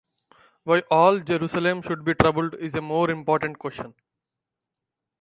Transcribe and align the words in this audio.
Why 0.63 0.79
all 0.89 1.19
Jerusalem 1.19 1.83
should 1.83 2.03
be 2.03 2.15
troubled 2.15 2.55
is 2.55 2.73
a 2.73 2.81
more 2.81 3.11
important 3.11 3.59
question. 3.59 3.93